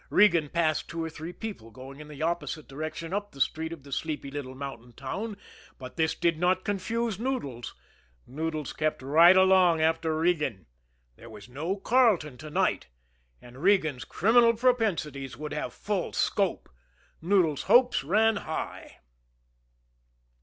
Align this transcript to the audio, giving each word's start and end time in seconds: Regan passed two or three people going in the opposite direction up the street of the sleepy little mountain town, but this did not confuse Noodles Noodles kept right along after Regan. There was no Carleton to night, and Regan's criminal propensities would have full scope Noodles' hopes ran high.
Regan 0.09 0.49
passed 0.49 0.89
two 0.89 1.03
or 1.03 1.11
three 1.11 1.31
people 1.31 1.69
going 1.69 1.99
in 1.99 2.07
the 2.07 2.23
opposite 2.23 2.67
direction 2.67 3.13
up 3.13 3.33
the 3.33 3.39
street 3.39 3.71
of 3.71 3.83
the 3.83 3.91
sleepy 3.91 4.31
little 4.31 4.55
mountain 4.55 4.93
town, 4.93 5.37
but 5.77 5.95
this 5.95 6.15
did 6.15 6.39
not 6.39 6.63
confuse 6.65 7.19
Noodles 7.19 7.75
Noodles 8.25 8.73
kept 8.73 9.03
right 9.03 9.37
along 9.37 9.79
after 9.79 10.17
Regan. 10.17 10.65
There 11.17 11.29
was 11.29 11.47
no 11.47 11.75
Carleton 11.75 12.35
to 12.39 12.49
night, 12.49 12.87
and 13.43 13.61
Regan's 13.61 14.03
criminal 14.03 14.55
propensities 14.55 15.37
would 15.37 15.53
have 15.53 15.71
full 15.71 16.13
scope 16.13 16.67
Noodles' 17.21 17.65
hopes 17.69 18.03
ran 18.03 18.37
high. 18.37 19.01